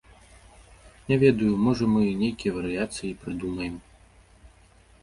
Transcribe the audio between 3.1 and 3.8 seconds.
і прыдумаем.